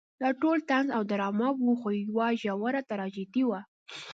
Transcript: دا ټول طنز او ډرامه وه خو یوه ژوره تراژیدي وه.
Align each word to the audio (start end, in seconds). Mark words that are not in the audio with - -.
دا 0.21 0.29
ټول 0.41 0.57
طنز 0.69 0.87
او 0.97 1.01
ډرامه 1.11 1.47
وه 1.63 1.73
خو 1.79 1.89
یوه 2.05 2.27
ژوره 2.41 2.81
تراژیدي 2.89 3.43
وه. 3.47 3.59